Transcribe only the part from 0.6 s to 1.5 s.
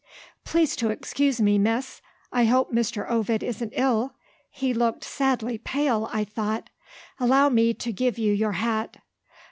to excuse